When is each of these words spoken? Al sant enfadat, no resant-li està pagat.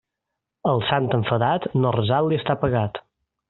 Al 0.71 0.81
sant 0.87 1.11
enfadat, 1.19 1.69
no 1.85 1.95
resant-li 1.99 2.41
està 2.43 2.61
pagat. 2.67 3.03